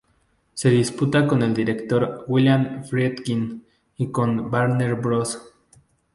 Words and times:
Su 0.55 0.67
disputa 0.69 1.27
con 1.27 1.43
el 1.43 1.53
director 1.53 2.25
William 2.27 2.83
Friedkin 2.85 3.63
y 3.97 4.09
con 4.11 4.35
la 4.37 4.41
Warner 4.41 4.95
Bros. 4.95 5.53